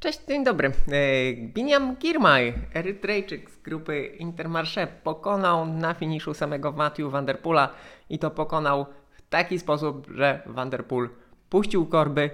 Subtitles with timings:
[0.00, 0.68] Cześć, dzień dobry.
[0.68, 0.72] E,
[1.34, 7.68] Biniam Girmay, Erytrejczyk z grupy Intermarché, pokonał na finiszu samego Matthew Van Der Poola
[8.10, 11.08] i to pokonał w taki sposób, że Van Der Poel
[11.50, 12.30] puścił korby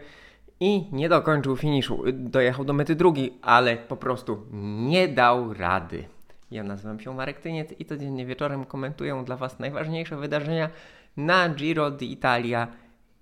[0.61, 2.03] i nie dokończył finiszu.
[2.13, 4.47] Dojechał do mety drugi, ale po prostu
[4.89, 6.05] nie dał rady.
[6.51, 10.71] Ja nazywam się Marek Tyniec i codziennie wieczorem komentuję dla Was najważniejsze wydarzenia
[11.17, 12.67] na Giro d'Italia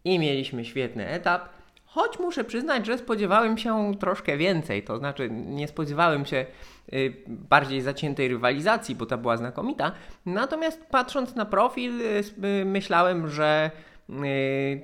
[0.05, 1.64] i mieliśmy świetny etap.
[1.95, 6.47] Choć muszę przyznać, że spodziewałem się troszkę więcej, to znaczy nie spodziewałem się
[6.93, 9.93] y, bardziej zaciętej rywalizacji, bo ta była znakomita.
[10.27, 13.71] Natomiast patrząc na profil, y, y, myślałem, że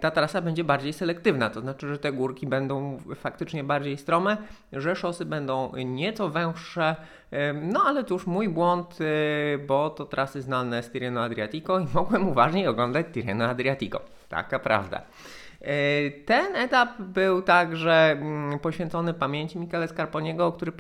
[0.01, 4.37] ta trasa będzie bardziej selektywna, to znaczy, że te górki będą faktycznie bardziej strome,
[4.73, 6.97] że szosy będą nieco węższe.
[7.63, 8.99] No ale cóż, mój błąd,
[9.67, 14.01] bo to trasy znane z Tirreno Adriatico i mogłem uważniej oglądać Tirreno Adriatico.
[14.29, 15.03] Taka prawda.
[15.61, 20.73] E, ten etap był także mm, poświęcony pamięci Michele Scarponiego, który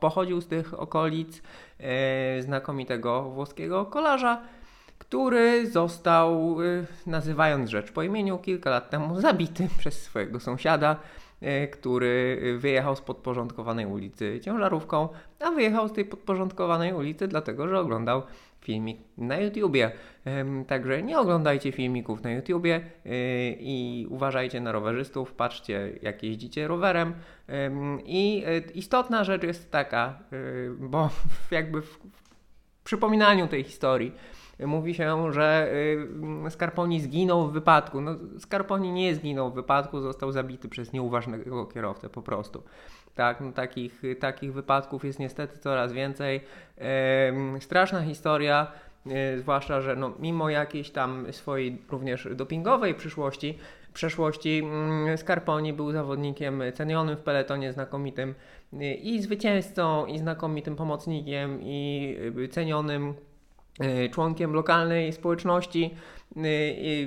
[0.00, 1.42] pochodził z tych okolic
[1.80, 4.42] e, znakomitego włoskiego kolarza,
[4.98, 6.64] który został, e,
[7.06, 10.96] nazywając rzecz po imieniu, kilka lat temu zabity przez swojego sąsiada,
[11.72, 15.08] który wyjechał z podporządkowanej ulicy ciężarówką,
[15.40, 18.22] a wyjechał z tej podporządkowanej ulicy dlatego, że oglądał
[18.60, 19.92] filmik na YouTubie.
[20.66, 23.10] Także nie oglądajcie filmików na YouTubie y,
[23.60, 27.14] i uważajcie na rowerzystów, patrzcie jak jeździcie rowerem.
[28.04, 30.18] I y, istotna rzecz jest taka,
[30.78, 31.10] bo
[31.50, 31.98] jakby w
[32.84, 34.12] przypominaniu tej historii
[34.58, 35.72] mówi się, że
[36.50, 38.00] Scarponi zginął w wypadku.
[38.00, 42.62] No, Scarponi nie zginął w wypadku, został zabity przez nieuważnego kierowcę po prostu.
[43.14, 46.40] Tak, no, takich, takich wypadków jest niestety coraz więcej.
[47.60, 48.72] straszna historia,
[49.06, 53.58] e, zwłaszcza, że no, mimo jakiejś tam swojej również dopingowej przyszłości,
[53.94, 58.34] przeszłości, mm, Scarponi był zawodnikiem cenionym w peletonie, znakomitym
[58.72, 62.16] e, i zwycięzcą, i znakomitym pomocnikiem, i
[62.50, 63.14] cenionym
[64.10, 65.90] członkiem lokalnej społeczności.
[66.36, 66.42] Y,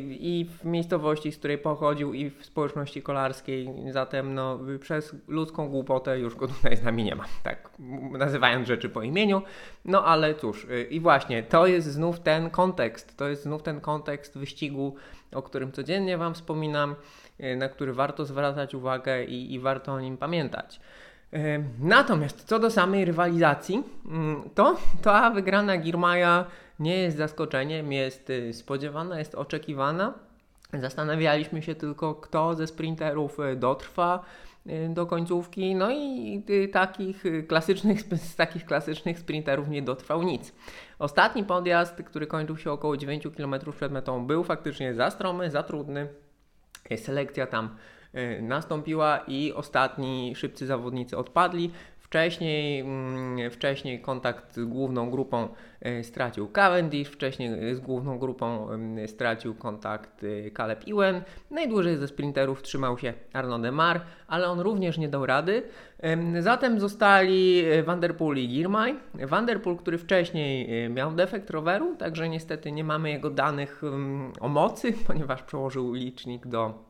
[0.10, 3.70] i w miejscowości, z której pochodził, i w społeczności kolarskiej.
[3.92, 7.26] Zatem no, przez ludzką głupotę już go tutaj z nami nie ma.
[7.44, 7.70] Tak,
[8.12, 9.42] nazywając rzeczy po imieniu.
[9.86, 13.18] No ale cóż, y, i właśnie to jest znów ten kontekst.
[13.18, 14.96] To jest znów ten kontekst wyścigu,
[15.32, 16.96] o którym codziennie Wam wspominam,
[17.40, 20.80] y, na który warto zwracać uwagę i, i warto o nim pamiętać.
[21.80, 26.46] Natomiast co do samej rywalizacji, mm, to ta wygrana Girmaja
[26.80, 30.14] nie jest zaskoczeniem, jest y, spodziewana, jest oczekiwana.
[30.74, 34.24] Zastanawialiśmy się tylko, kto ze sprinterów y, dotrwa
[34.68, 40.54] y, do końcówki, no i takich klasycznych, z takich klasycznych sprinterów nie dotrwał nic.
[41.00, 45.64] Ostatni podjazd, który kończył się około 9 km przed metą, był faktycznie za stromy, za
[45.64, 46.08] trudny.
[46.98, 47.76] Selekcja tam
[48.42, 51.72] nastąpiła i ostatni szybcy zawodnicy odpadli.
[52.08, 55.48] Wcześniej, mm, wcześniej kontakt z główną grupą
[55.82, 60.26] e, stracił Cavendish, wcześniej z główną grupą mm, stracił kontakt
[60.58, 61.22] Caleb Ewan.
[61.52, 65.64] Najdłużej ze sprinterów trzymał się Arnaud Demar, ale on również nie dał rady.
[66.40, 68.96] Zatem zostali Vanderpool i Girmay.
[69.14, 73.82] Vanderpool, który wcześniej miał defekt roweru, także niestety nie mamy jego danych
[74.40, 76.87] o mocy, ponieważ przełożył licznik do,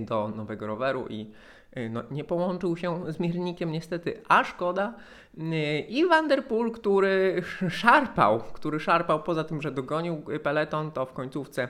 [0.00, 1.32] do nowego roweru i
[1.76, 4.94] Y, no, nie połączył się z miernikiem niestety, a szkoda.
[5.38, 11.68] Y, I Vanderpool, który szarpał, który szarpał poza tym, że dogonił peleton, to w końcówce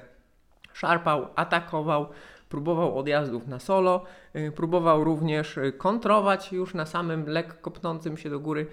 [0.73, 2.07] szarpał, atakował,
[2.49, 4.05] próbował odjazdów na solo,
[4.37, 8.67] y, próbował również kontrować już na samym lekko pnącym się do góry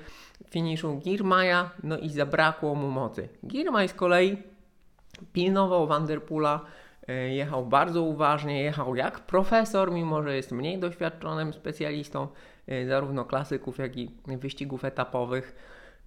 [0.49, 3.29] finiszu Girmaja, no i zabrakło mu mocy.
[3.47, 4.37] Girmaj z kolei
[5.33, 6.61] pilnował Vanderpoola,
[7.13, 12.27] jechał bardzo uważnie, jechał jak profesor, mimo że jest mniej doświadczonym specjalistą
[12.67, 15.55] e, zarówno klasyków, jak i wyścigów etapowych.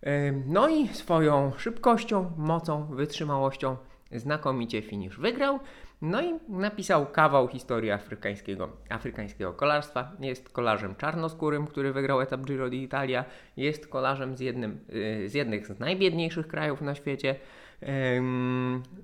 [0.03, 3.77] E, no i swoją szybkością, mocą, wytrzymałością
[4.13, 5.61] znakomicie finisz wygrał.
[6.03, 10.13] No i napisał kawał historii afrykańskiego, afrykańskiego kolarstwa.
[10.21, 13.25] Jest kolarzem czarnoskórym, który wygrał etap Giro d'Italia.
[13.57, 14.79] Jest kolarzem z, jednym,
[15.27, 17.37] z jednych z najbiedniejszych krajów na świecie.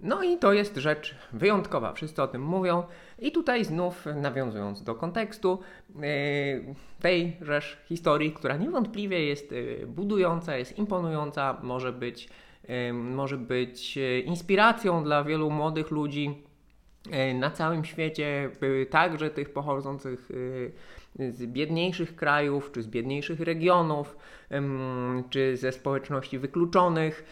[0.03, 2.83] No i to jest rzecz wyjątkowa, wszyscy o tym mówią.
[3.19, 5.59] I tutaj znów nawiązując do kontekstu
[5.97, 6.01] e,
[7.01, 12.29] tej rzecz historii, która niewątpliwie jest e, budująca, jest imponująca, może być,
[12.93, 16.48] może być e, inspiracją dla wielu młodych ludzi
[17.35, 18.51] na całym świecie,
[18.91, 20.29] także tych pochodzących
[21.19, 24.17] z biedniejszych krajów, czy z biedniejszych regionów,
[25.31, 27.25] czy ze społeczności wykluczonych,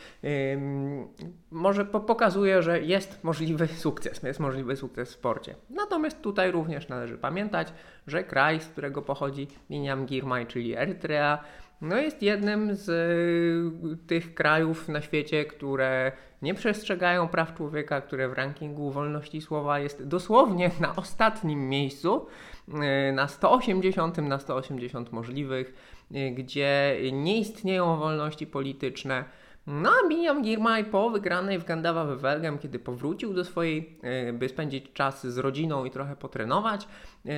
[1.50, 5.54] może pokazuje, że jest możliwy sukces, jest możliwy sukces w sporcie.
[5.70, 7.72] Natomiast tutaj również należy pamiętać,
[8.06, 11.44] że kraj, z którego pochodzi Biniam Girmay, czyli Erytrea,
[11.80, 16.12] no jest jednym z y, tych krajów na świecie, które
[16.42, 22.26] nie przestrzegają praw człowieka, które w rankingu wolności słowa jest dosłownie na ostatnim miejscu,
[22.68, 25.74] y, na 180 na 180 możliwych,
[26.16, 29.24] y, gdzie nie istnieją wolności polityczne.
[29.66, 33.98] No a Binyam Girmay po wygranej w Gandawa Welgem, kiedy powrócił do swojej,
[34.32, 36.88] by spędzić czas z rodziną i trochę potrenować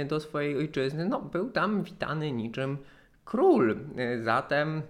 [0.08, 2.78] do swojej ojczyzny, no był tam witany niczym
[3.28, 3.70] król.
[3.70, 4.82] Y, zatem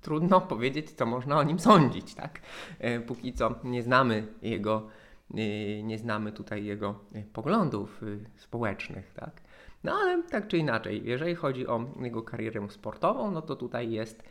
[0.00, 2.40] trudno powiedzieć, co można o nim sądzić, tak?
[2.84, 4.88] Y, póki co nie znamy jego,
[5.34, 6.98] y, nie znamy tutaj jego
[7.32, 8.00] poglądów
[8.36, 9.40] społecznych, tak?
[9.84, 14.22] No ale tak czy inaczej, jeżeli chodzi o jego karierę sportową, no to tutaj jest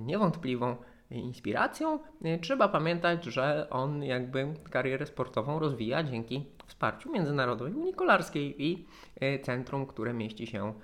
[0.00, 0.76] niewątpliwą
[1.10, 1.98] inspiracją.
[2.40, 8.86] Trzeba pamiętać, że on jakby karierę sportową rozwija dzięki wsparciu Międzynarodowej Unii Kolarskiej i
[9.20, 10.74] e, centrum, które mieści się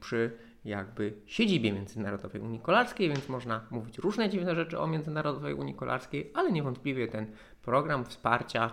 [0.00, 5.74] przy jakby siedzibie Międzynarodowej Unii Kolarskiej, więc można mówić różne dziwne rzeczy o Międzynarodowej Unii
[5.74, 7.26] Kolarskiej, ale niewątpliwie ten
[7.62, 8.70] program wsparcia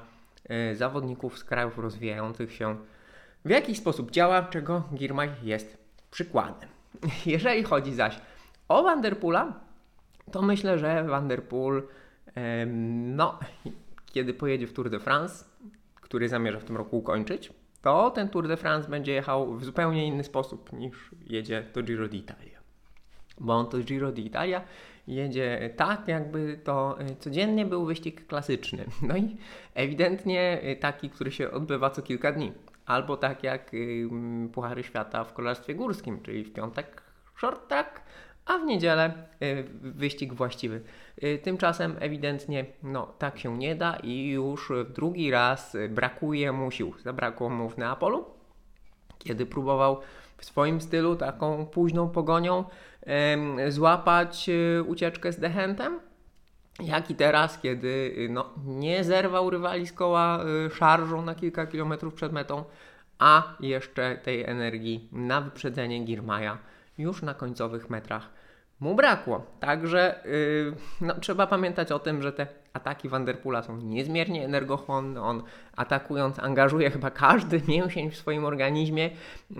[0.49, 2.77] e, zawodników z krajów rozwijających się
[3.45, 5.77] w jakiś sposób działa, czego Girmay jest
[6.11, 6.69] przykładem.
[7.25, 8.19] Jeżeli chodzi zaś
[8.67, 9.64] o Vanderpoola,
[10.31, 11.87] to myślę, że Vanderpool,
[13.15, 13.39] no,
[14.05, 15.45] kiedy pojedzie w Tour de France,
[15.95, 20.07] który zamierza w tym roku ukończyć, to ten Tour de France będzie jechał w zupełnie
[20.07, 22.59] inny sposób niż jedzie do Giro d'Italia.
[23.39, 24.61] Bo on to Giro d'Italia
[25.07, 28.85] jedzie tak, jakby to y, codziennie był wyścig klasyczny.
[29.01, 29.37] No i
[29.73, 32.51] ewidentnie y, taki, który się odbywa co kilka dni.
[32.85, 33.71] Albo tak jak
[34.53, 37.01] Puchary Świata w kolarstwie górskim, czyli w piątek
[37.35, 38.01] short track,
[38.45, 40.81] a w niedzielę y, wyścig właściwy.
[41.23, 46.93] Y, tymczasem ewidentnie no, tak się nie da i już drugi raz brakuje mu sił.
[47.03, 48.25] Zabrakło mu w Neapolu,
[49.19, 50.01] kiedy próbował
[50.37, 52.63] w swoim stylu, taką późną pogonią,
[53.69, 55.99] złapać y, ucieczkę z Dehentem.
[56.79, 60.39] Jak i teraz, kiedy no, nie zerwał rywali z koła
[60.73, 62.63] szarżą na kilka kilometrów przed metą,
[63.19, 66.57] a jeszcze tej energii na wyprzedzenie Girmaja
[66.97, 68.29] już na końcowych metrach
[68.79, 69.45] mu brakło.
[69.59, 75.21] Także yy, no, trzeba pamiętać o tym, że te ataki Vanderpoola są niezmiernie energochłonne.
[75.21, 75.43] On
[75.75, 79.09] atakując angażuje chyba każdy mięsień w swoim organizmie.
[79.49, 79.59] Yy,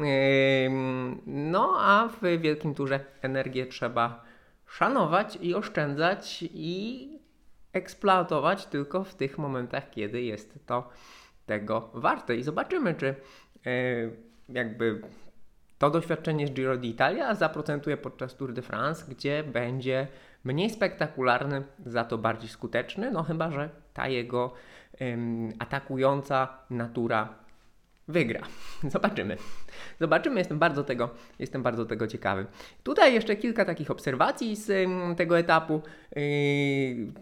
[1.26, 4.24] no a w wielkim turze energię trzeba
[4.68, 7.10] szanować i oszczędzać i
[7.74, 10.90] eksploatować tylko w tych momentach, kiedy jest to
[11.46, 12.36] tego warte.
[12.36, 13.16] I zobaczymy, czy
[13.66, 14.16] yy,
[14.50, 15.02] jakby
[15.86, 20.08] to doświadczenie z Giro d'Italia zaprocentuje podczas Tour de France, gdzie będzie
[20.44, 24.54] mniej spektakularny, za to bardziej skuteczny, no chyba, że ta jego
[25.02, 27.30] ym, atakująca natura
[28.08, 28.42] wygra.
[28.94, 29.38] Zobaczymy.
[30.00, 31.10] Zobaczymy, jestem bardzo tego,
[31.40, 32.46] jestem bardzo tego ciekawy.
[32.84, 35.82] Tutaj jeszcze kilka takich obserwacji z tego etapu.
[36.16, 36.22] Yy,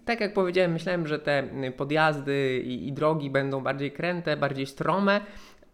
[0.06, 1.44] tak jak powiedziałem, myślałem, że te
[1.78, 5.22] podjazdy i drogi będą bardziej kręte, bardziej strome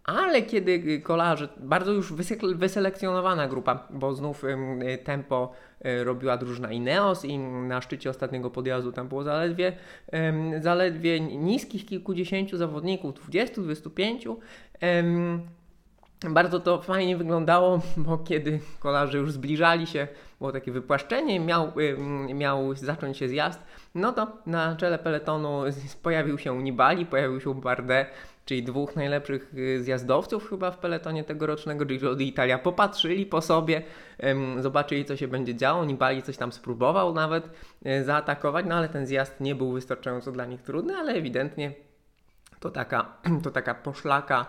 [0.10, 2.14] ale kiedy kolarze, bardzo już
[2.56, 4.44] wyselekcjonowana grupa, bo znów
[5.04, 5.52] tempo
[5.82, 9.74] e, robiła drużyna Ineos i na szczycie ostatniego podjazdu tam było zaledwie,
[10.62, 14.36] zaledwie niskich kilkudziesięciu zawodników, 20-25.
[16.30, 20.08] Bardzo to fajnie wyglądało, bo kiedy kolarze już zbliżali się,
[20.40, 21.72] było takie wypłaszczenie, miał,
[22.34, 23.60] miał zacząć się zjazd,
[23.96, 25.62] no to na czele peletonu
[26.04, 28.08] pojawił się Nibali, pojawił się Bardet,
[28.50, 33.82] czyli dwóch najlepszych y, zjazdowców chyba w peletonie tegorocznego Giro d'Italia, popatrzyli po sobie,
[34.60, 37.50] zobaczyli co się będzie działo, Nibali coś tam spróbował nawet
[37.86, 41.72] y, zaatakować, no ale ten zjazd nie był wystarczająco dla nich trudny, ale ewidentnie
[42.60, 44.46] to taka, to taka poszlaka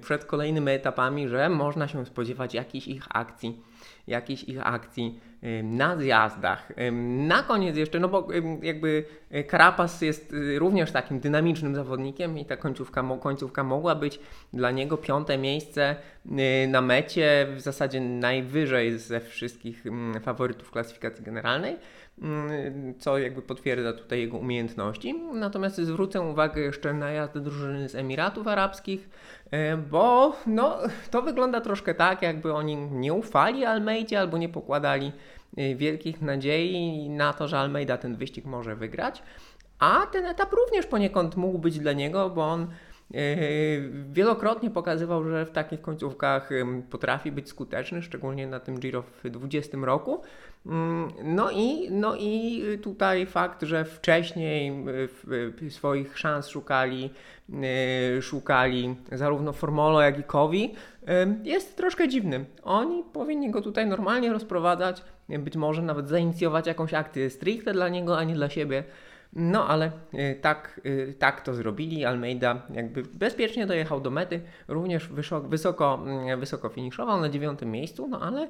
[0.00, 3.62] przed kolejnymi etapami, że można się spodziewać jakichś ich akcji,
[4.06, 5.20] jakichś ich akcji
[5.62, 6.72] na zjazdach.
[6.92, 8.28] Na koniec jeszcze, no bo
[8.62, 9.04] jakby
[9.48, 14.20] Karapas jest y, również takim dynamicznym zawodnikiem i ta końcówka, końcówka mogła być
[14.52, 15.96] dla niego piąte miejsce
[16.26, 19.84] y, na mecie, w zasadzie najwyżej ze wszystkich
[20.22, 21.76] faworytów klasyfikacji generalnej.
[22.98, 25.14] Co jakby potwierdza tutaj jego umiejętności.
[25.34, 29.08] Natomiast zwrócę uwagę jeszcze na jazdę drużyny z Emiratów Arabskich,
[29.90, 30.78] bo no,
[31.10, 35.12] to wygląda troszkę tak, jakby oni nie ufali Almeidzie albo nie pokładali
[35.56, 39.22] e, wielkich nadziei na to, że Almeida ten wyścig może wygrać.
[39.78, 42.66] A ten etap również poniekąd mógł być dla niego, bo on
[44.12, 46.50] Wielokrotnie pokazywał, że w takich końcówkach
[46.90, 50.22] potrafi być skuteczny, szczególnie na tym Giro w 2020 roku.
[50.66, 54.84] Mm, no i, no i tutaj fakt, że wcześniej
[55.70, 57.10] swoich szans szukali,
[58.20, 60.74] szukali zarówno Formolo, jak i Kowi,
[61.44, 62.44] jest troszkę dziwny.
[62.62, 68.18] Oni powinni go tutaj normalnie rozprowadzać, być może nawet zainicjować jakąś akcję stricte dla niego,
[68.18, 68.84] a nie dla siebie.
[69.32, 72.04] No ale y, tak, y, tak to zrobili.
[72.04, 75.08] Almeida jakby bezpiecznie dojechał do mety, również
[75.48, 78.48] wysoko, mm, wysoko finiszował na dziewiątym miejscu, no ale,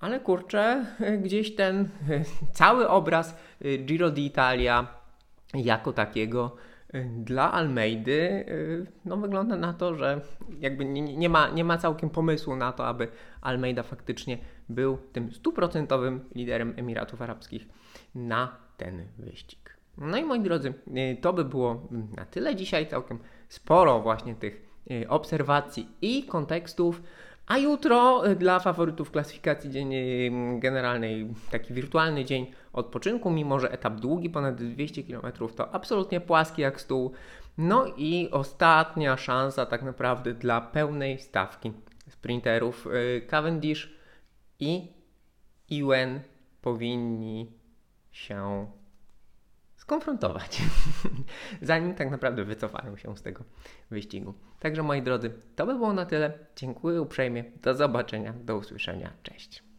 [0.00, 1.88] ale kurczę, y, gdzieś ten
[2.52, 3.36] cały obraz
[3.84, 4.86] Giro d'Italia
[5.54, 6.56] jako takiego
[7.18, 8.44] dla Almeidy
[9.04, 10.20] no wygląda na to, że
[10.60, 13.08] jakby nie, nie, ma, nie ma całkiem pomysłu na to, aby
[13.40, 14.38] Almeida faktycznie
[14.68, 17.68] był tym stuprocentowym liderem Emiratów Arabskich
[18.14, 19.74] na ten wyścig.
[19.98, 22.86] No i moi drodzy, y, to by było na tyle dzisiaj.
[22.86, 27.02] Całkiem sporo właśnie tych y, obserwacji i kontekstów.
[27.46, 29.90] A jutro y, dla faworytów klasyfikacji dzień
[30.60, 36.62] generalnej, taki wirtualny dzień odpoczynku, mimo że etap długi, ponad 200 km, to absolutnie płaski
[36.62, 37.12] jak stół.
[37.58, 41.72] No i ostatnia szansa tak naprawdę dla pełnej stawki
[42.08, 42.88] sprinterów.
[43.26, 43.96] Cavendish
[44.60, 44.92] i
[45.68, 46.20] Iwen
[46.62, 47.52] powinni
[48.12, 48.66] się
[49.84, 50.62] skonfrontować,
[51.62, 53.44] zanim tak naprawdę wycofają się z tego
[53.90, 54.34] wyścigu.
[54.60, 56.38] Także moi drodzy, to by było na tyle.
[56.56, 57.44] Dziękuję uprzejmie.
[57.62, 59.12] Do zobaczenia, do usłyszenia.
[59.22, 59.73] Cześć.